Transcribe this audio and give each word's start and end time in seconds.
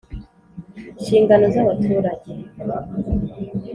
inshingano 0.99 1.45
z’ 1.53 1.55
abaturage 1.63 2.31